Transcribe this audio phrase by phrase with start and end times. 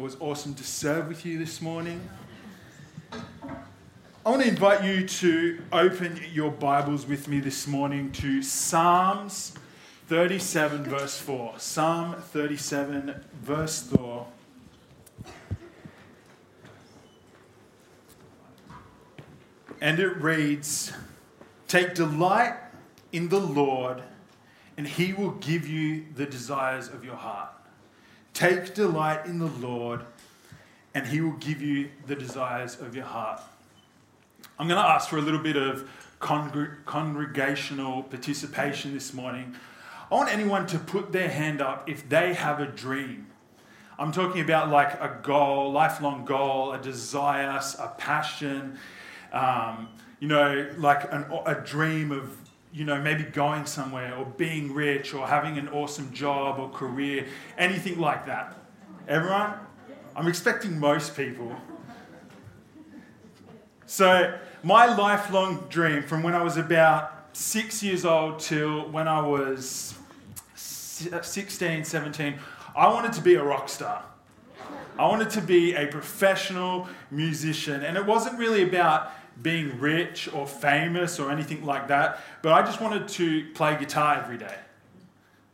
[0.00, 2.00] It was awesome to serve with you this morning.
[3.12, 9.52] I want to invite you to open your Bibles with me this morning to Psalms
[10.06, 11.52] 37, verse 4.
[11.58, 14.26] Psalm 37, verse 4.
[19.82, 20.94] And it reads
[21.68, 22.54] Take delight
[23.12, 24.02] in the Lord,
[24.78, 27.59] and he will give you the desires of your heart.
[28.34, 30.04] Take delight in the Lord,
[30.94, 33.40] and he will give you the desires of your heart.
[34.58, 35.88] I'm going to ask for a little bit of
[36.20, 39.54] congr- congregational participation this morning.
[40.10, 43.26] I want anyone to put their hand up if they have a dream.
[43.98, 48.78] I'm talking about like a goal, lifelong goal, a desire, a passion,
[49.32, 49.88] um,
[50.18, 52.36] you know, like an, a dream of
[52.72, 57.26] you know, maybe going somewhere or being rich or having an awesome job or career,
[57.58, 58.56] anything like that.
[59.08, 59.54] Everyone?
[60.14, 61.54] I'm expecting most people.
[63.86, 69.20] So, my lifelong dream from when I was about six years old till when I
[69.20, 69.94] was
[70.54, 72.38] 16, 17,
[72.76, 74.04] I wanted to be a rock star.
[74.98, 77.82] I wanted to be a professional musician.
[77.82, 79.10] And it wasn't really about
[79.42, 84.16] being rich or famous or anything like that, but I just wanted to play guitar
[84.22, 84.54] every day.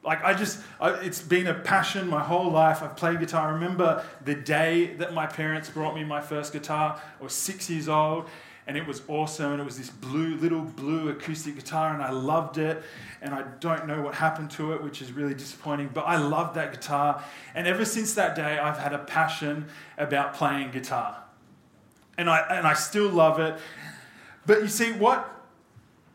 [0.02, 2.80] Like, I just, I, it's been a passion my whole life.
[2.80, 3.48] I've played guitar.
[3.48, 7.00] I remember the day that my parents brought me my first guitar.
[7.20, 8.28] I was six years old,
[8.68, 9.50] and it was awesome.
[9.50, 12.84] And it was this blue, little blue acoustic guitar, and I loved it.
[13.20, 16.54] And I don't know what happened to it, which is really disappointing, but I loved
[16.54, 17.24] that guitar.
[17.56, 19.66] And ever since that day, I've had a passion
[19.98, 21.16] about playing guitar
[22.18, 23.58] and I, and I still love it.
[24.46, 25.28] But you see, what,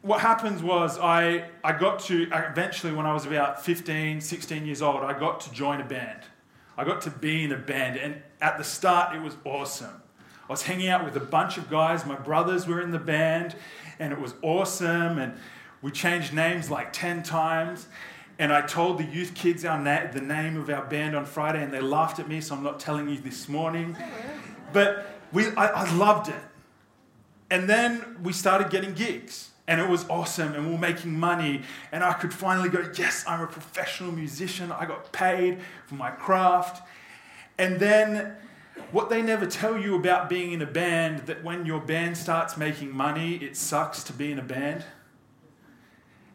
[0.02, 4.82] what happens was I, I got to, eventually, when I was about 15, 16 years
[4.82, 6.22] old, I got to join a band.
[6.78, 7.98] I got to be in a band.
[7.98, 10.02] And at the start, it was awesome.
[10.50, 12.06] I was hanging out with a bunch of guys.
[12.06, 13.56] My brothers were in the band,
[14.00, 15.18] and it was awesome.
[15.18, 15.34] And
[15.82, 17.88] we changed names like 10 times.
[18.40, 21.62] And I told the youth kids our na- the name of our band on Friday,
[21.62, 23.96] and they laughed at me, so I'm not telling you this morning.
[24.00, 24.04] Oh,
[24.74, 26.44] but we, I, I loved it.
[27.50, 31.62] And then we started getting gigs and it was awesome and we were making money
[31.92, 34.72] and i could finally go yes i'm a professional musician.
[34.72, 36.86] I got paid for my craft.
[37.58, 38.36] And then
[38.92, 42.58] what they never tell you about being in a band that when your band starts
[42.58, 44.84] making money it sucks to be in a band.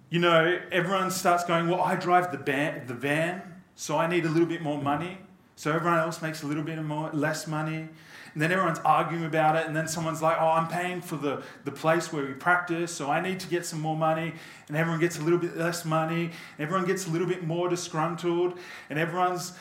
[0.09, 2.39] You know everyone starts going well i drive the,
[2.87, 3.43] the van
[3.75, 5.19] so i need a little bit more money.
[5.57, 7.89] So everyone else makes a little bit more less money
[8.37, 11.43] and then everyone's arguing about it, and then someone's like, oh, I'm paying for the,
[11.65, 14.35] the place where we practice, so I need to get some more money,
[14.69, 18.59] and everyone gets a little bit less money, everyone gets a little bit more disgruntled,
[18.91, 19.55] and everyone's,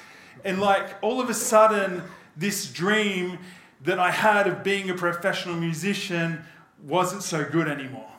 [0.43, 2.03] and like all of a sudden,
[2.35, 3.39] this dream
[3.85, 6.43] that I had of being a professional musician
[6.83, 8.11] wasn't so good anymore.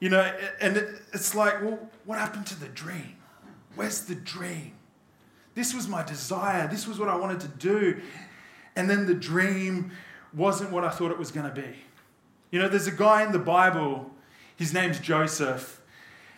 [0.00, 0.30] You know,
[0.60, 0.76] and
[1.14, 3.16] it's like, well, what happened to the dream?
[3.74, 4.72] Where's the dream?
[5.54, 6.68] This was my desire.
[6.68, 8.02] This was what I wanted to do
[8.76, 9.92] and then the dream
[10.32, 11.76] wasn't what I thought it was going to be.
[12.50, 14.10] You know, there's a guy in the Bible,
[14.56, 15.80] his name's Joseph,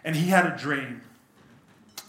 [0.04, 1.02] and he had a dream.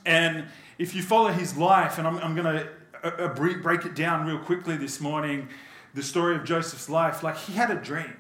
[0.06, 0.46] And
[0.78, 2.70] if you follow his life, and I'm, I'm going to
[3.04, 5.48] uh, uh, break it down real quickly this morning,
[5.94, 8.18] the story of Joseph's life, like he had a dream.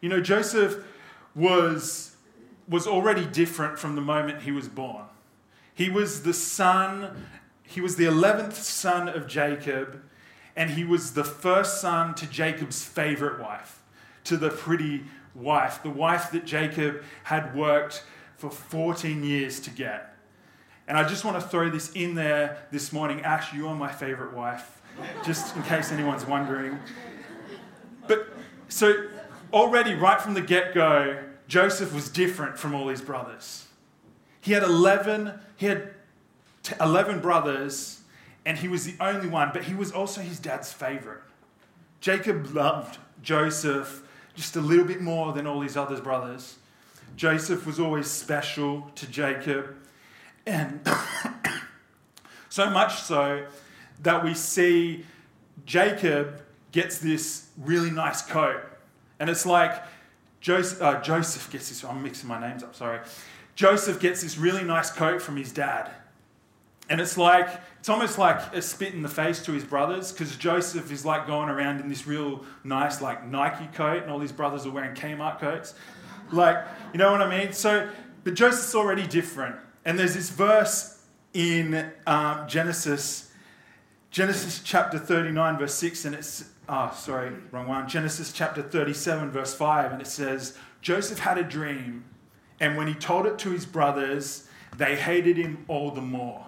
[0.00, 0.84] You know, Joseph
[1.34, 2.16] was,
[2.68, 5.04] was already different from the moment he was born.
[5.74, 7.24] He was the son,
[7.62, 10.02] he was the 11th son of Jacob,
[10.58, 13.80] and he was the first son to Jacob's favorite wife,
[14.24, 18.02] to the pretty wife, the wife that Jacob had worked
[18.36, 20.16] for 14 years to get.
[20.88, 23.20] And I just want to throw this in there this morning.
[23.20, 24.82] Ash, you are my favorite wife,
[25.24, 26.76] just in case anyone's wondering.
[28.08, 28.26] But
[28.68, 29.06] so
[29.52, 33.68] already, right from the get go, Joseph was different from all his brothers.
[34.40, 35.94] He had 11, he had
[36.80, 37.97] 11 brothers
[38.48, 41.20] and he was the only one, but he was also his dad's favorite.
[42.00, 44.02] Jacob loved Joseph
[44.34, 46.56] just a little bit more than all his other brothers.
[47.14, 49.76] Joseph was always special to Jacob,
[50.46, 50.80] and
[52.48, 53.44] so much so
[54.00, 55.04] that we see
[55.66, 56.40] Jacob
[56.72, 58.62] gets this really nice coat.
[59.20, 59.82] And it's like
[60.40, 63.00] Joseph, uh, Joseph gets this, I'm mixing my names up, sorry.
[63.56, 65.90] Joseph gets this really nice coat from his dad.
[66.90, 67.48] And it's like,
[67.80, 71.26] it's almost like a spit in the face to his brothers because Joseph is like
[71.26, 74.94] going around in this real nice, like Nike coat, and all his brothers are wearing
[74.94, 75.74] Kmart coats.
[76.32, 77.52] Like, you know what I mean?
[77.52, 77.88] So,
[78.24, 79.56] but Joseph's already different.
[79.84, 81.02] And there's this verse
[81.34, 83.28] in um, Genesis
[84.10, 87.86] Genesis chapter 39, verse 6, and it's, oh, sorry, wrong one.
[87.86, 92.04] Genesis chapter 37, verse 5, and it says, Joseph had a dream,
[92.58, 96.47] and when he told it to his brothers, they hated him all the more.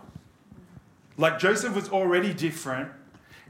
[1.21, 2.91] Like Joseph was already different,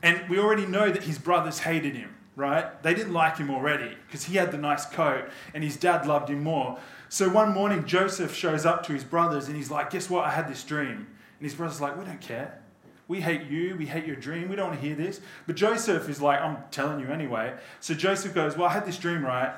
[0.03, 2.83] and we already know that his brothers hated him, right?
[2.83, 6.31] They didn't like him already because he had the nice coat, and his dad loved
[6.31, 6.81] him more.
[7.09, 10.25] So one morning, Joseph shows up to his brothers, and he's like, Guess what?
[10.25, 10.97] I had this dream.
[10.97, 12.61] And his brothers like, We don't care.
[13.07, 13.77] We hate you.
[13.77, 14.49] We hate your dream.
[14.49, 15.21] We don't want to hear this.
[15.47, 17.55] But Joseph is like, I'm telling you anyway.
[17.79, 19.55] So Joseph goes, Well, I had this dream, right?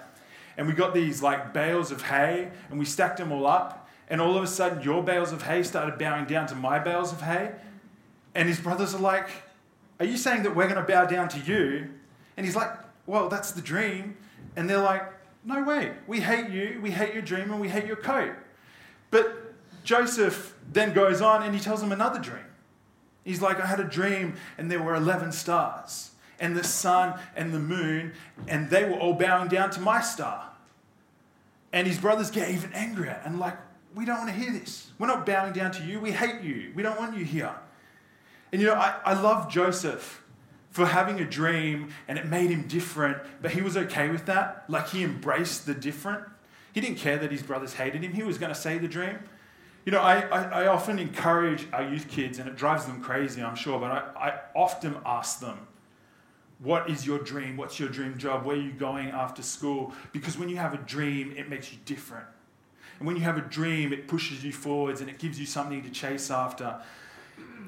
[0.59, 3.88] And we got these like bales of hay and we stacked them all up.
[4.11, 7.12] And all of a sudden, your bales of hay started bowing down to my bales
[7.12, 7.53] of hay.
[8.34, 9.29] And his brothers are like,
[10.00, 11.88] Are you saying that we're going to bow down to you?
[12.37, 12.70] And he's like,
[13.06, 14.17] Well, that's the dream.
[14.56, 15.05] And they're like,
[15.44, 15.93] No way.
[16.06, 16.81] We hate you.
[16.82, 18.34] We hate your dream and we hate your coat.
[19.11, 22.44] But Joseph then goes on and he tells them another dream.
[23.25, 27.55] He's like, I had a dream and there were 11 stars, and the sun and
[27.55, 28.12] the moon,
[28.49, 30.50] and they were all bowing down to my star.
[31.73, 33.56] And his brothers get even angrier and like,
[33.94, 34.90] we don't want to hear this.
[34.99, 36.00] We're not bowing down to you.
[36.00, 36.73] We hate you.
[36.75, 37.55] We don't want you here.
[38.52, 40.22] And you know, I, I love Joseph
[40.70, 44.64] for having a dream and it made him different, but he was okay with that.
[44.69, 46.25] Like he embraced the different.
[46.72, 48.12] He didn't care that his brothers hated him.
[48.12, 49.19] He was going to say the dream.
[49.84, 53.43] You know, I, I, I, often encourage our youth kids, and it drives them crazy,
[53.43, 55.66] I'm sure, but I, I often ask them,
[56.60, 57.56] What is your dream?
[57.56, 58.44] What's your dream job?
[58.44, 59.93] Where are you going after school?
[60.12, 62.26] Because when you have a dream, it makes you different.
[63.00, 65.82] And when you have a dream, it pushes you forwards and it gives you something
[65.82, 66.81] to chase after.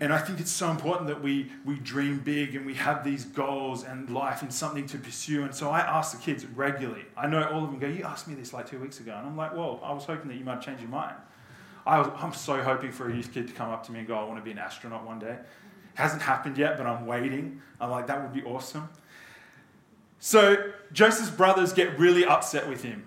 [0.00, 3.24] And I think it's so important that we, we dream big and we have these
[3.24, 5.44] goals and life and something to pursue.
[5.44, 7.04] And so I ask the kids regularly.
[7.16, 9.14] I know all of them go, You asked me this like two weeks ago.
[9.16, 11.16] And I'm like, Well, I was hoping that you might change your mind.
[11.86, 14.08] I was, I'm so hoping for a youth kid to come up to me and
[14.08, 15.32] go, I want to be an astronaut one day.
[15.32, 15.46] It
[15.94, 17.60] hasn't happened yet, but I'm waiting.
[17.80, 18.88] I'm like, that would be awesome.
[20.18, 23.04] So Joseph's brothers get really upset with him.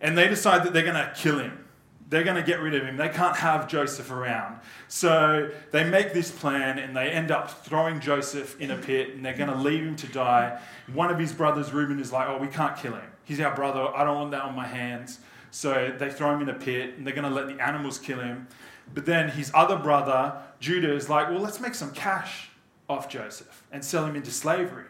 [0.00, 1.66] And they decide that they're going to kill him.
[2.10, 2.96] They're going to get rid of him.
[2.96, 4.58] They can't have Joseph around.
[4.88, 9.24] So they make this plan and they end up throwing Joseph in a pit and
[9.24, 10.60] they're going to leave him to die.
[10.92, 13.08] One of his brothers, Reuben, is like, Oh, we can't kill him.
[13.24, 13.88] He's our brother.
[13.94, 15.20] I don't want that on my hands.
[15.52, 18.18] So they throw him in a pit and they're going to let the animals kill
[18.18, 18.48] him.
[18.92, 22.50] But then his other brother, Judah, is like, well, let's make some cash
[22.88, 24.86] off Joseph and sell him into slavery.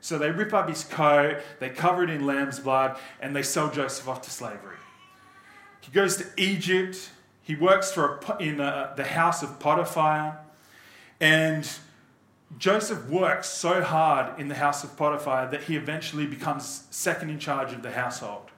[0.00, 3.70] So they rip up his coat, they cover it in lamb's blood, and they sell
[3.70, 4.76] Joseph off to slavery.
[5.84, 7.10] He goes to Egypt.
[7.42, 10.38] He works for a, in a, the house of Potiphar.
[11.20, 11.68] And
[12.56, 17.38] Joseph works so hard in the house of Potiphar that he eventually becomes second in
[17.38, 18.50] charge of the household.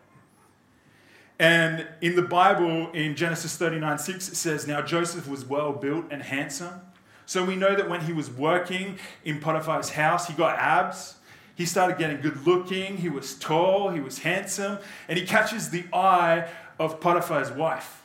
[1.39, 6.07] And in the Bible, in Genesis 39 6, it says, Now Joseph was well built
[6.11, 6.81] and handsome.
[7.27, 11.17] So we know that when he was working in Potiphar's house, he got abs.
[11.57, 12.99] He started getting good looking.
[12.99, 13.89] He was tall.
[13.89, 14.79] He was handsome.
[15.09, 16.49] And he catches the eye
[16.79, 18.03] of Potiphar's wife.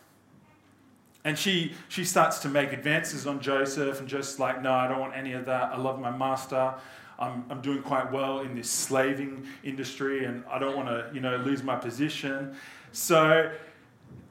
[1.24, 4.00] And she, she starts to make advances on Joseph.
[4.00, 5.74] And Joseph's like, No, I don't want any of that.
[5.74, 6.74] I love my master.
[7.20, 10.24] I'm, I'm doing quite well in this slaving industry.
[10.26, 12.56] And I don't want to, you know, lose my position.
[12.94, 13.52] So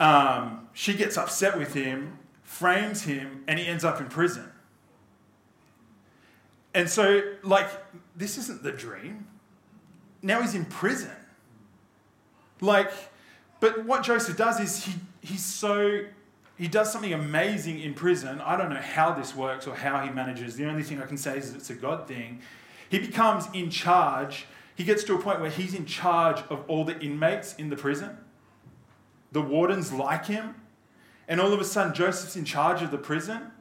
[0.01, 4.50] um, she gets upset with him, frames him, and he ends up in prison.
[6.75, 7.69] And so, like,
[8.17, 9.27] this isn't the dream.
[10.23, 11.11] Now he's in prison.
[12.61, 12.93] Like,
[13.59, 16.05] but what Joseph does is he, he's so,
[16.57, 18.41] he does something amazing in prison.
[18.41, 20.57] I don't know how this works or how he manages.
[20.57, 22.41] The only thing I can say is it's a God thing.
[22.89, 24.47] He becomes in charge.
[24.77, 27.77] He gets to a point where he's in charge of all the inmates in the
[27.77, 28.17] prison.
[29.33, 30.55] The wardens like him.
[31.29, 33.53] And all of a sudden, Joseph's in charge of the prison.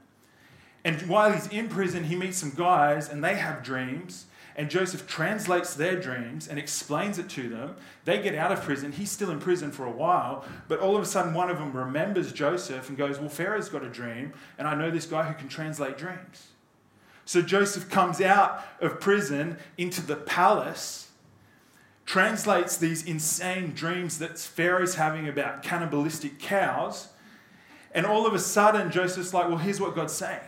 [0.83, 4.25] And while he's in prison, he meets some guys and they have dreams.
[4.55, 7.75] And Joseph translates their dreams and explains it to them.
[8.03, 8.91] They get out of prison.
[8.91, 10.43] He's still in prison for a while.
[10.67, 13.83] But all of a sudden, one of them remembers Joseph and goes, Well, Pharaoh's got
[13.83, 14.33] a dream.
[14.57, 16.47] And I know this guy who can translate dreams.
[17.23, 21.09] So Joseph comes out of prison into the palace
[22.09, 27.09] translates these insane dreams that Pharaoh's having about cannibalistic cows.
[27.93, 30.39] And all of a sudden, Joseph's like, well, here's what God's saying.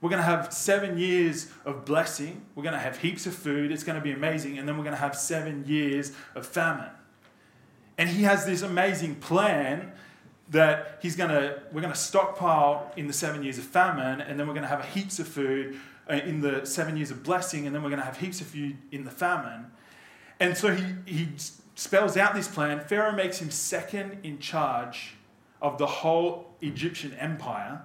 [0.00, 2.42] We're going to have seven years of blessing.
[2.54, 3.70] We're going to have heaps of food.
[3.70, 4.58] It's going to be amazing.
[4.58, 6.90] And then we're going to have seven years of famine.
[7.98, 9.92] And he has this amazing plan
[10.50, 14.22] that he's going to, we're going to stockpile in the seven years of famine.
[14.22, 15.78] And then we're going to have heaps of food
[16.08, 17.66] uh, in the seven years of blessing.
[17.66, 19.66] And then we're going to have heaps of food in the famine.
[20.40, 21.28] And so he, he
[21.74, 22.80] spells out this plan.
[22.80, 25.14] Pharaoh makes him second in charge
[25.60, 27.82] of the whole Egyptian empire,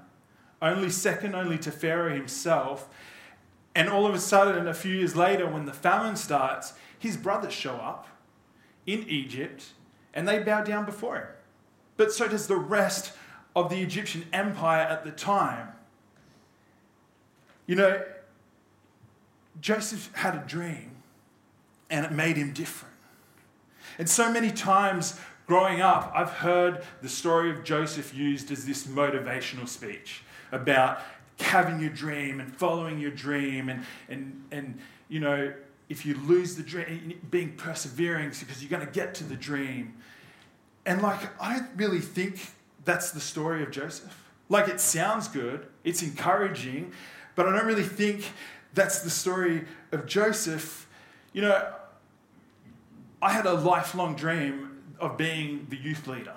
[0.65, 2.89] only second only to Pharaoh himself.
[3.75, 7.53] And all of a sudden, a few years later, when the famine starts, his brothers
[7.53, 8.07] show up
[8.85, 9.73] in Egypt
[10.13, 11.27] and they bow down before him.
[11.97, 13.13] But so does the rest
[13.55, 15.69] of the Egyptian empire at the time.
[17.67, 18.03] You know,
[19.61, 20.91] Joseph had a dream
[21.89, 22.95] and it made him different.
[23.97, 28.85] And so many times growing up, I've heard the story of Joseph used as this
[28.87, 31.01] motivational speech about
[31.39, 35.53] having your dream and following your dream and, and, and you know,
[35.89, 39.93] if you lose the dream, being persevering because you're going to get to the dream.
[40.85, 42.51] And like, I don't really think
[42.85, 44.23] that's the story of Joseph.
[44.49, 46.91] Like, it sounds good, it's encouraging,
[47.35, 48.31] but I don't really think
[48.73, 50.87] that's the story of Joseph.
[51.33, 51.73] You know,
[53.21, 56.35] I had a lifelong dream of being the youth leader,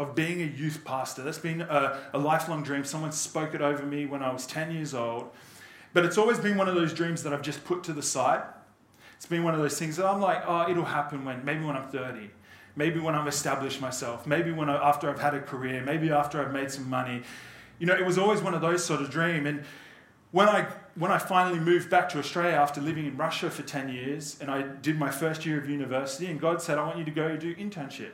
[0.00, 1.22] of being a youth pastor.
[1.22, 2.84] That's been a, a, lifelong dream.
[2.84, 5.28] Someone spoke it over me when I was 10 years old.
[5.92, 8.42] But it's always been one of those dreams that I've just put to the side.
[9.16, 11.76] It's been one of those things that I'm like, oh, it'll happen when, maybe when
[11.76, 12.30] I'm 30,
[12.76, 16.42] maybe when I've established myself, maybe when I, after I've had a career, maybe after
[16.42, 17.22] I've made some money.
[17.78, 19.46] You know, it was always one of those sort of dream.
[19.46, 19.64] And
[20.30, 23.90] when I when I finally moved back to Australia after living in Russia for 10
[23.90, 27.04] years and I did my first year of university, and God said, I want you
[27.04, 28.12] to go do internship.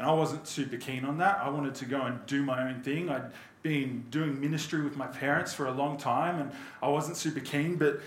[0.00, 1.40] And I wasn't super keen on that.
[1.42, 3.10] I wanted to go and do my own thing.
[3.10, 3.30] I'd
[3.62, 6.50] been doing ministry with my parents for a long time and
[6.82, 8.00] I wasn't super keen, but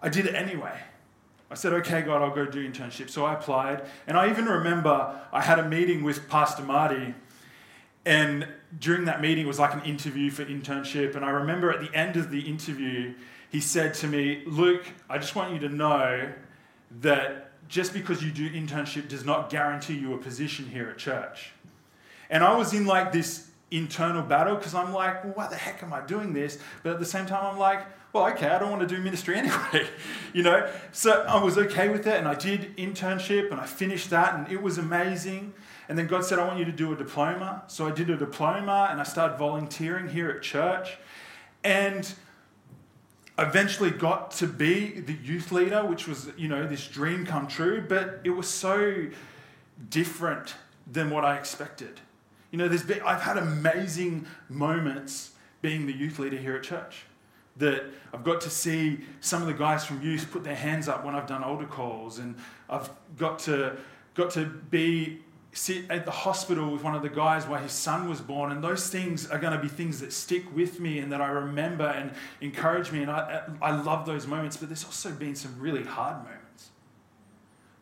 [0.00, 0.78] I did it anyway.
[1.50, 3.10] I said, okay, God, I'll go do internship.
[3.10, 3.82] So I applied.
[4.06, 7.16] And I even remember I had a meeting with Pastor Marty
[8.06, 8.46] and
[8.78, 11.16] during that meeting, it was like an interview for internship.
[11.16, 13.14] And I remember at the end of the interview,
[13.50, 16.32] he said to me, Luke, I just want you to know
[17.00, 21.52] that just because you do internship does not guarantee you a position here at church.
[22.28, 25.82] And I was in like this internal battle because I'm like, well, why the heck
[25.82, 26.58] am I doing this?
[26.82, 29.36] But at the same time, I'm like, well, okay, I don't want to do ministry
[29.38, 29.88] anyway,
[30.32, 30.68] you know?
[30.90, 34.48] So I was okay with it and I did internship and I finished that and
[34.52, 35.54] it was amazing.
[35.88, 37.62] And then God said, I want you to do a diploma.
[37.68, 40.98] So I did a diploma and I started volunteering here at church.
[41.62, 42.12] And
[43.40, 47.84] eventually got to be the youth leader, which was, you know, this dream come true,
[47.86, 49.06] but it was so
[49.88, 50.54] different
[50.86, 52.00] than what I expected.
[52.50, 55.32] You know, there's been, I've had amazing moments
[55.62, 57.04] being the youth leader here at church.
[57.56, 61.04] That I've got to see some of the guys from youth put their hands up
[61.04, 62.36] when I've done altar calls, and
[62.68, 63.76] I've got to
[64.14, 65.20] got to be
[65.52, 68.62] sit at the hospital with one of the guys where his son was born, and
[68.62, 71.86] those things are going to be things that stick with me and that I remember
[71.86, 73.02] and encourage me.
[73.02, 76.70] And I, I love those moments, but there's also been some really hard moments.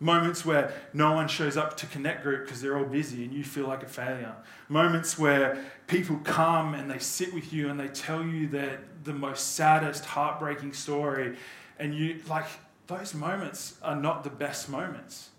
[0.01, 3.43] Moments where no one shows up to Connect Group because they're all busy and you
[3.43, 4.35] feel like a failure.
[4.69, 9.13] Moments where people come and they sit with you and they tell you that the
[9.13, 11.37] most saddest, heartbreaking story,
[11.81, 12.47] and you like
[12.87, 15.31] those moments are not the best moments.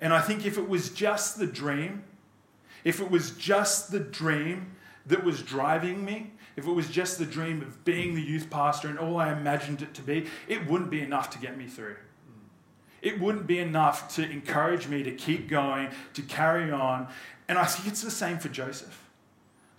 [0.00, 2.04] And I think if it was just the dream,
[2.84, 4.76] if it was just the dream
[5.06, 8.88] that was driving me, if it was just the dream of being the youth pastor
[8.88, 11.96] and all I imagined it to be, it wouldn't be enough to get me through.
[13.00, 17.08] It wouldn't be enough to encourage me to keep going, to carry on.
[17.48, 19.04] And I think it's the same for Joseph.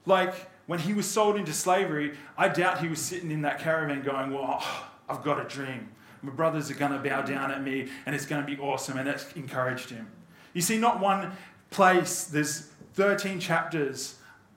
[0.06, 0.34] Like
[0.68, 4.32] when he was sold into slavery, I doubt he was sitting in that caravan going,
[4.32, 4.64] Well,
[5.10, 5.90] I've got a dream.
[6.22, 8.98] My brothers are going to bow down at me and it's going to be awesome.
[8.98, 10.08] And it encouraged him.
[10.54, 11.32] You see, not one
[11.70, 14.16] place, there's 13 chapters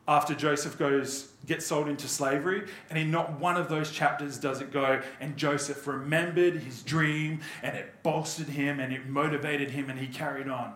[0.09, 4.61] after Joseph goes gets sold into slavery, and in not one of those chapters does
[4.61, 9.90] it go, and Joseph remembered his dream, and it bolstered him, and it motivated him,
[9.90, 10.73] and he carried on.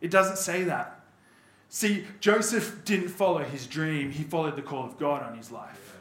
[0.00, 1.00] It doesn't say that.
[1.68, 5.96] See, Joseph didn't follow his dream, he followed the call of God on his life.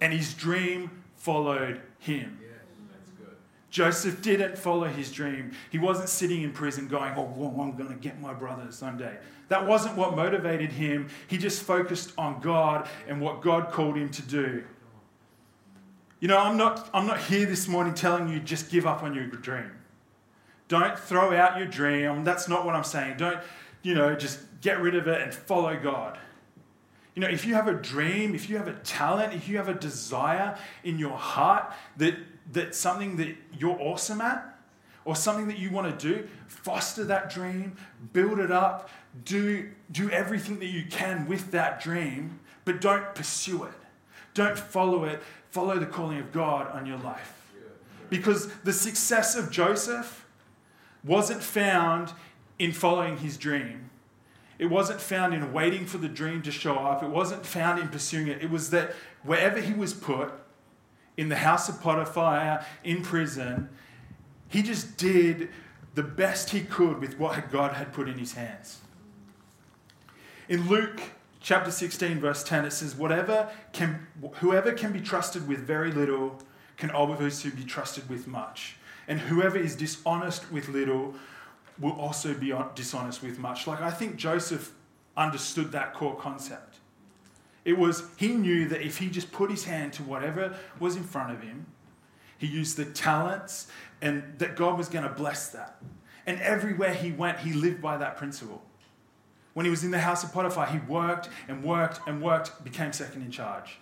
[0.00, 2.40] And his dream followed him.
[3.70, 5.52] Joseph didn't follow his dream.
[5.70, 9.16] He wasn't sitting in prison going, Oh, well, I'm going to get my brother someday.
[9.48, 11.08] That wasn't what motivated him.
[11.28, 14.64] He just focused on God and what God called him to do.
[16.18, 19.14] You know, I'm not, I'm not here this morning telling you just give up on
[19.14, 19.70] your dream.
[20.68, 22.22] Don't throw out your dream.
[22.24, 23.16] That's not what I'm saying.
[23.16, 23.40] Don't,
[23.82, 26.18] you know, just get rid of it and follow God.
[27.14, 29.68] You know, if you have a dream, if you have a talent, if you have
[29.68, 32.14] a desire in your heart that
[32.52, 34.58] that's something that you're awesome at
[35.04, 37.76] or something that you want to do, foster that dream,
[38.12, 38.90] build it up,
[39.24, 43.72] do, do everything that you can with that dream, but don't pursue it.
[44.34, 45.22] Don't follow it.
[45.50, 47.36] Follow the calling of God on your life.
[48.08, 50.26] Because the success of Joseph
[51.04, 52.12] wasn't found
[52.58, 53.89] in following his dream.
[54.60, 57.02] It wasn't found in waiting for the dream to show up.
[57.02, 58.42] It wasn't found in pursuing it.
[58.42, 60.34] It was that wherever he was put,
[61.16, 63.70] in the house of Potiphar, in prison,
[64.48, 65.48] he just did
[65.94, 68.80] the best he could with what God had put in his hands.
[70.46, 71.00] In Luke
[71.40, 74.08] chapter 16, verse 10, it says, Whatever can,
[74.40, 76.38] Whoever can be trusted with very little
[76.76, 78.76] can obviously be trusted with much.
[79.08, 81.14] And whoever is dishonest with little
[81.80, 83.66] will also be dishonest with much.
[83.66, 84.72] Like, I think Joseph
[85.16, 86.76] understood that core concept.
[87.64, 91.02] It was, he knew that if he just put his hand to whatever was in
[91.02, 91.66] front of him,
[92.38, 93.66] he used the talents,
[94.00, 95.76] and that God was going to bless that.
[96.26, 98.62] And everywhere he went, he lived by that principle.
[99.52, 102.92] When he was in the house of Potiphar, he worked and worked and worked, became
[102.92, 103.78] second in charge.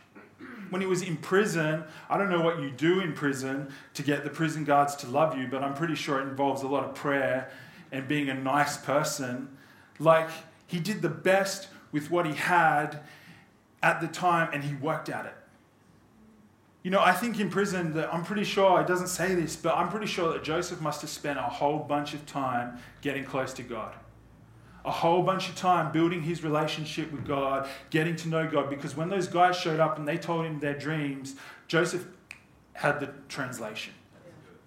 [0.70, 4.24] When he was in prison, I don't know what you do in prison to get
[4.24, 6.94] the prison guards to love you, but I'm pretty sure it involves a lot of
[6.94, 7.50] prayer
[7.92, 9.56] and being a nice person.
[9.98, 10.28] Like,
[10.66, 13.00] he did the best with what he had
[13.82, 15.34] at the time and he worked at it.
[16.82, 19.76] You know, I think in prison that I'm pretty sure, it doesn't say this, but
[19.76, 23.52] I'm pretty sure that Joseph must have spent a whole bunch of time getting close
[23.54, 23.94] to God.
[24.84, 28.96] A whole bunch of time building his relationship with God, getting to know God, because
[28.96, 31.34] when those guys showed up and they told him their dreams,
[31.66, 32.06] Joseph
[32.72, 33.92] had the translation.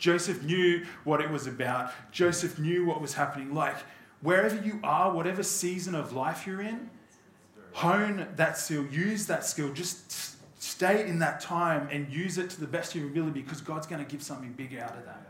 [0.01, 1.93] Joseph knew what it was about.
[2.11, 3.53] Joseph knew what was happening.
[3.53, 3.75] Like,
[4.21, 6.89] wherever you are, whatever season of life you're in,
[7.73, 12.59] hone that skill, use that skill, just stay in that time and use it to
[12.59, 15.21] the best of your ability because God's going to give something big out of that.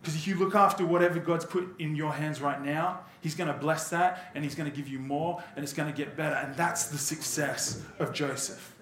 [0.00, 3.52] Because if you look after whatever God's put in your hands right now, He's going
[3.52, 6.16] to bless that and He's going to give you more and it's going to get
[6.16, 6.36] better.
[6.36, 8.76] And that's the success of Joseph.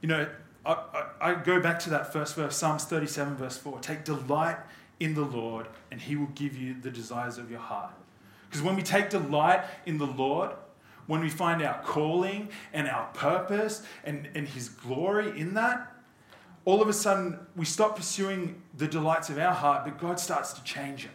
[0.00, 0.28] You know,
[0.68, 3.80] I, I, I go back to that first verse, Psalms 37, verse 4.
[3.80, 4.58] Take delight
[5.00, 7.94] in the Lord, and He will give you the desires of your heart.
[8.48, 10.50] Because when we take delight in the Lord,
[11.06, 15.90] when we find our calling and our purpose and, and His glory in that,
[16.66, 20.52] all of a sudden we stop pursuing the delights of our heart, but God starts
[20.52, 21.14] to change them.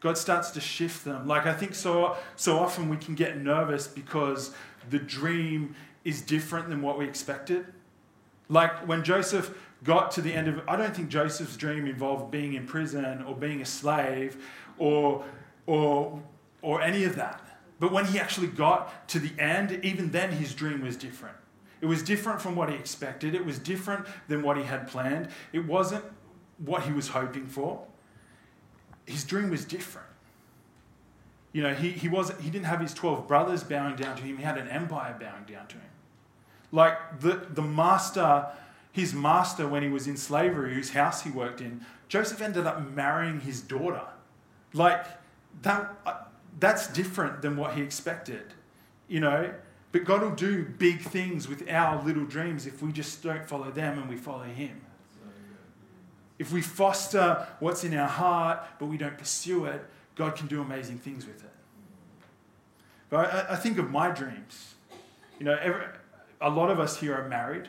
[0.00, 1.26] God starts to shift them.
[1.26, 4.54] Like I think so so often we can get nervous because
[4.90, 7.66] the dream is different than what we expected.
[8.48, 12.54] Like when Joseph got to the end of I don't think Joseph's dream involved being
[12.54, 14.42] in prison or being a slave
[14.78, 15.24] or
[15.66, 16.22] or
[16.62, 17.44] or any of that.
[17.80, 21.36] But when he actually got to the end, even then his dream was different.
[21.80, 23.34] It was different from what he expected.
[23.34, 25.28] It was different than what he had planned.
[25.52, 26.04] It wasn't
[26.58, 27.86] what he was hoping for.
[29.06, 30.08] His dream was different.
[31.52, 34.36] You know, he, he, wasn't, he didn't have his 12 brothers bowing down to him,
[34.36, 35.87] he had an empire bowing down to him.
[36.70, 38.46] Like the, the master,
[38.92, 42.90] his master, when he was in slavery, whose house he worked in, Joseph ended up
[42.94, 44.06] marrying his daughter.
[44.72, 45.04] Like,
[45.62, 46.14] that, uh,
[46.58, 48.54] that's different than what he expected,
[49.08, 49.52] you know?
[49.92, 53.70] But God will do big things with our little dreams if we just don't follow
[53.70, 54.82] them and we follow Him.
[56.38, 59.82] If we foster what's in our heart but we don't pursue it,
[60.14, 61.50] God can do amazing things with it.
[63.10, 64.74] But I, I think of my dreams.
[65.38, 65.84] You know, every,
[66.40, 67.68] a lot of us here are married.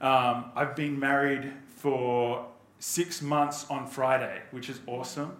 [0.00, 2.46] Um, I've been married for
[2.78, 5.36] six months on Friday, which is awesome.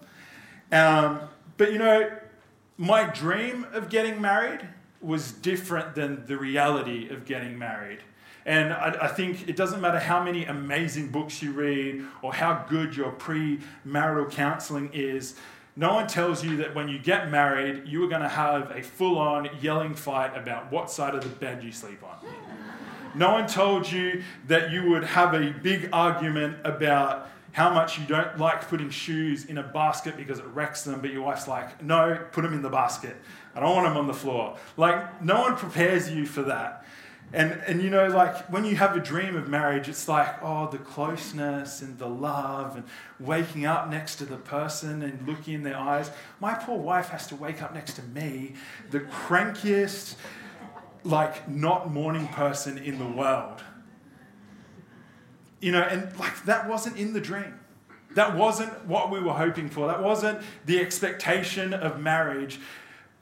[0.70, 1.20] Um,
[1.56, 2.10] but you know,
[2.78, 4.60] my dream of getting married
[5.00, 7.98] was different than the reality of getting married.
[8.44, 12.64] And I, I, think it doesn't matter how many amazing books you read or how
[12.68, 15.36] good your pre-marital counseling is.
[15.74, 18.82] No one tells you that when you get married, you are going to have a
[18.82, 22.16] full-on yelling fight about what side of the bed you sleep on.
[23.14, 28.06] No one told you that you would have a big argument about how much you
[28.06, 31.82] don't like putting shoes in a basket because it wrecks them, but your wife's like,
[31.82, 33.16] no, put them in the basket.
[33.54, 34.56] I don't want them on the floor.
[34.78, 36.86] Like, no one prepares you for that.
[37.34, 40.68] And, and you know, like when you have a dream of marriage, it's like, oh,
[40.70, 42.84] the closeness and the love and
[43.18, 46.10] waking up next to the person and looking in their eyes.
[46.40, 48.54] My poor wife has to wake up next to me,
[48.90, 50.16] the crankiest,
[51.04, 53.62] like, not morning person in the world.
[55.60, 57.58] You know, and like that wasn't in the dream.
[58.14, 59.86] That wasn't what we were hoping for.
[59.86, 62.60] That wasn't the expectation of marriage.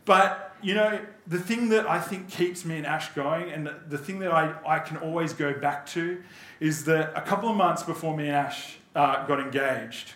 [0.05, 3.99] But, you know, the thing that I think keeps me and Ash going, and the
[3.99, 6.23] thing that I, I can always go back to,
[6.59, 10.12] is that a couple of months before me and Ash uh, got engaged,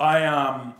[0.00, 0.74] I, um,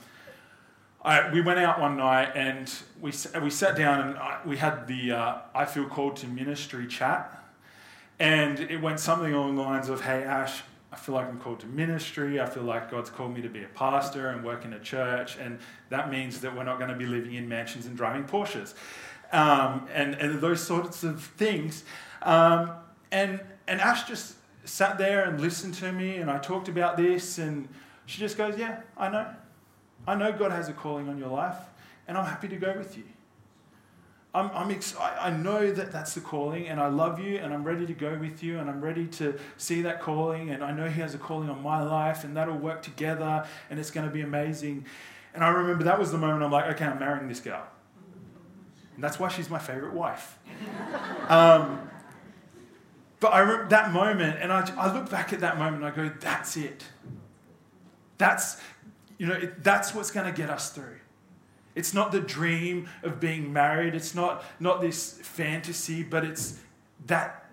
[1.03, 4.87] I, we went out one night and we, we sat down and I, we had
[4.87, 7.35] the uh, I Feel Called to Ministry chat.
[8.21, 11.61] And it went something along the lines of, hey, Ash, I feel like I'm called
[11.61, 12.41] to ministry.
[12.41, 15.37] I feel like God's called me to be a pastor and work in a church.
[15.37, 15.59] And
[15.91, 18.75] that means that we're not going to be living in mansions and driving Porsches.
[19.33, 21.85] Um, and, and those sorts of things.
[22.23, 22.73] Um,
[23.11, 27.39] And, and Ash just sat there and listened to me, and I talked about this,
[27.39, 27.69] and
[28.07, 29.27] she just goes, Yeah, I know.
[30.07, 31.57] I know God has a calling on your life,
[32.07, 33.05] and I'm happy to go with you.
[34.35, 37.65] I'm, I'm ex- I know that that's the calling, and I love you, and I'm
[37.65, 40.89] ready to go with you, and I'm ready to see that calling, and I know
[40.89, 44.13] He has a calling on my life, and that'll work together, and it's going to
[44.13, 44.85] be amazing.
[45.35, 47.67] And I remember that was the moment I'm like, okay, I'm marrying this girl.
[48.95, 50.39] And that's why she's my favorite wife.
[51.29, 51.91] Um,
[53.21, 55.91] but I remember that moment, and I, I look back at that moment and I
[55.91, 56.85] go, that's it.
[58.17, 58.61] That's,
[59.19, 60.97] you know, it, that's what's going to get us through.
[61.79, 63.95] It's not the dream of being married.
[63.95, 66.59] It's not, not this fantasy, but it's
[67.07, 67.49] that,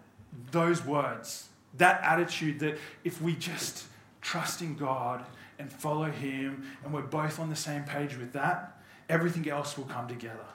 [0.49, 3.83] those words, that attitude that if we just
[4.21, 5.23] trust in God
[5.59, 9.85] and follow Him and we're both on the same page with that, everything else will
[9.85, 10.47] come together.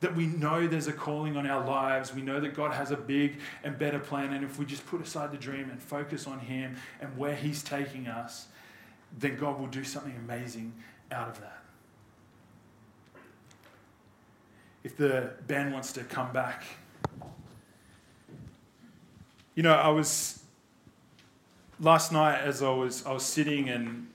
[0.00, 2.12] That we know there's a calling on our lives.
[2.12, 4.32] We know that God has a big and better plan.
[4.32, 7.62] And if we just put aside the dream and focus on Him and where He's
[7.62, 8.48] taking us,
[9.16, 10.72] then God will do something amazing
[11.12, 11.57] out of that.
[14.84, 16.64] If the band wants to come back.
[19.54, 20.42] You know, I was
[21.80, 24.06] last night as I was I was sitting and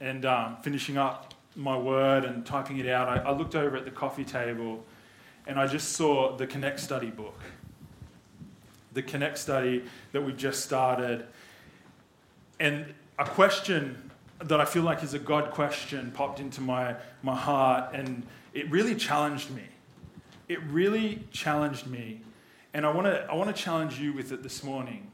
[0.00, 3.84] and um, finishing up my word and typing it out, I, I looked over at
[3.84, 4.84] the coffee table
[5.46, 7.38] and I just saw the Connect Study book.
[8.92, 11.26] The Connect Study that we just started.
[12.60, 17.36] And a question that I feel like is a God question popped into my, my
[17.36, 18.24] heart, and
[18.54, 19.62] it really challenged me.
[20.52, 22.20] It really challenged me.
[22.74, 25.10] And I want to I want to challenge you with it this morning.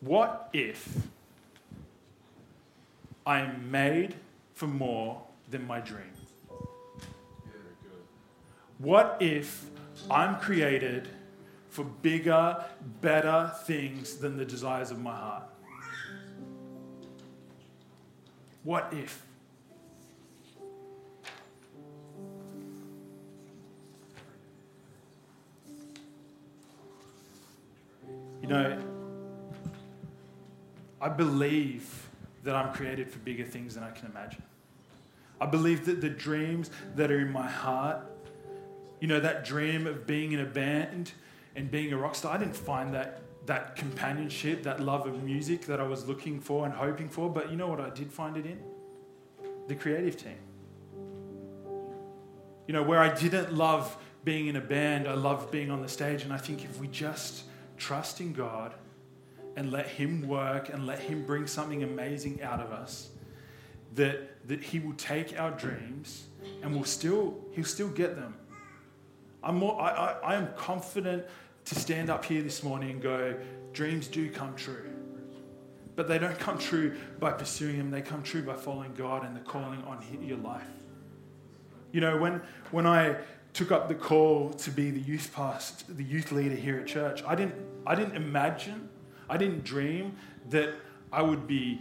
[0.00, 1.08] What if
[3.26, 4.14] I am made
[4.54, 6.12] for more than my dream?
[8.78, 9.66] What if
[10.08, 11.08] I'm created
[11.68, 12.64] for bigger,
[13.00, 15.42] better things than the desires of my heart?
[18.62, 19.25] What if?
[28.46, 28.78] You know,
[31.00, 32.08] I believe
[32.44, 34.40] that I'm created for bigger things than I can imagine.
[35.40, 38.06] I believe that the dreams that are in my heart,
[39.00, 41.10] you know, that dream of being in a band
[41.56, 45.66] and being a rock star, I didn't find that, that companionship, that love of music
[45.66, 47.28] that I was looking for and hoping for.
[47.28, 48.60] But you know what I did find it in?
[49.66, 50.38] The creative team.
[52.68, 55.88] You know, where I didn't love being in a band, I loved being on the
[55.88, 56.22] stage.
[56.22, 57.42] And I think if we just
[57.76, 58.74] trust in God
[59.56, 63.10] and let Him work and let Him bring something amazing out of us,
[63.94, 66.26] that, that He will take our dreams
[66.62, 68.34] and we'll still, He'll still get them.
[69.42, 71.24] I'm more, I, I, I am confident
[71.66, 73.36] to stand up here this morning and go,
[73.72, 74.90] dreams do come true.
[75.94, 79.34] But they don't come true by pursuing them, they come true by following God and
[79.34, 80.62] the calling on your life.
[81.92, 83.16] You know, when, when I
[83.56, 87.22] took up the call to be the youth past, the youth leader here at church,
[87.26, 87.54] I didn't,
[87.86, 88.90] I didn't imagine,
[89.30, 90.16] I didn't dream
[90.50, 90.74] that
[91.10, 91.80] I would be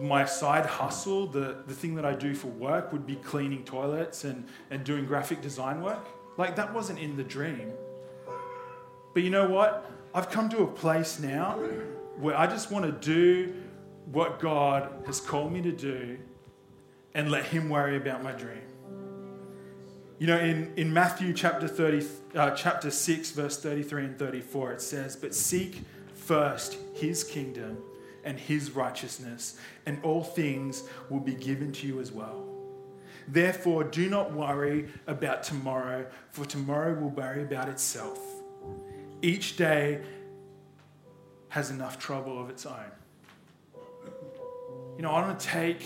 [0.00, 4.24] my side hustle, the, the thing that I do for work, would be cleaning toilets
[4.24, 6.06] and, and doing graphic design work.
[6.38, 7.72] Like, that wasn't in the dream.
[9.12, 9.90] But you know what?
[10.14, 11.58] I've come to a place now
[12.16, 13.52] where I just want to do
[14.06, 16.16] what God has called me to do
[17.12, 18.71] and let Him worry about my dream.
[20.22, 22.06] You know, in, in Matthew chapter, 30,
[22.36, 25.82] uh, chapter 6, verse 33 and 34, it says, But seek
[26.14, 27.78] first his kingdom
[28.22, 32.46] and his righteousness, and all things will be given to you as well.
[33.26, 38.20] Therefore, do not worry about tomorrow, for tomorrow will worry about itself.
[39.22, 40.02] Each day
[41.48, 42.92] has enough trouble of its own.
[44.96, 45.82] You know, I want to take,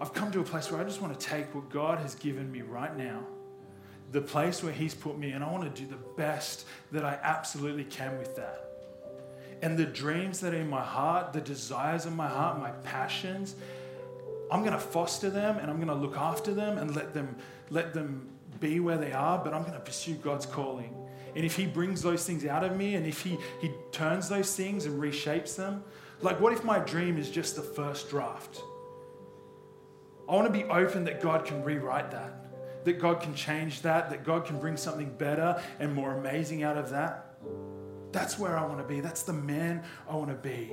[0.00, 2.50] I've come to a place where I just want to take what God has given
[2.50, 3.22] me right now
[4.12, 7.18] the place where He's put me, and I want to do the best that I
[7.22, 8.66] absolutely can with that.
[9.62, 13.56] And the dreams that are in my heart, the desires of my heart, my passions,
[14.50, 17.36] I'm going to foster them and I'm going to look after them and let them,
[17.70, 18.28] let them
[18.60, 20.94] be where they are, but I'm going to pursue God's calling.
[21.34, 24.54] And if He brings those things out of me and if He, he turns those
[24.54, 25.82] things and reshapes them,
[26.20, 28.60] like what if my dream is just the first draft?
[30.28, 32.45] I want to be open that God can rewrite that
[32.86, 36.78] that God can change that, that God can bring something better and more amazing out
[36.78, 37.34] of that.
[38.12, 39.00] That's where I want to be.
[39.00, 40.70] That's the man I want to be.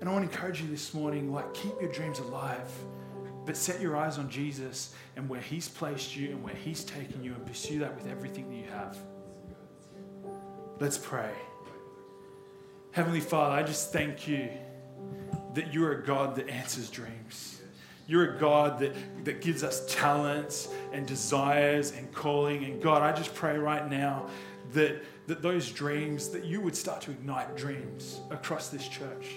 [0.00, 2.70] And I want to encourage you this morning like, keep your dreams alive,
[3.44, 7.24] but set your eyes on Jesus and where He's placed you and where He's taken
[7.24, 8.96] you and pursue that with everything that you have.
[10.78, 11.32] Let's pray.
[12.92, 14.48] Heavenly Father, I just thank you
[15.54, 17.61] that you're a God that answers dreams.
[18.12, 22.62] You're a God that, that gives us talents and desires and calling.
[22.62, 24.28] And God, I just pray right now
[24.74, 29.28] that, that those dreams, that you would start to ignite dreams across this church.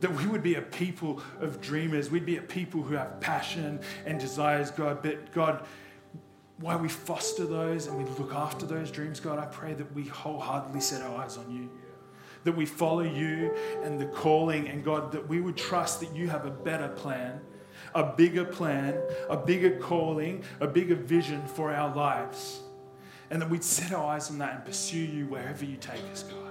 [0.00, 2.10] That we would be a people of dreamers.
[2.10, 5.00] We'd be a people who have passion and desires, God.
[5.00, 5.64] But God,
[6.58, 10.06] while we foster those and we look after those dreams, God, I pray that we
[10.06, 11.70] wholeheartedly set our eyes on you
[12.42, 16.30] that we follow you and the calling, and God, that we would trust that you
[16.30, 17.38] have a better plan,
[17.94, 22.60] a bigger plan, a bigger calling, a bigger vision for our lives.
[23.30, 26.24] And that we'd set our eyes on that and pursue you wherever you take us,
[26.24, 26.49] God.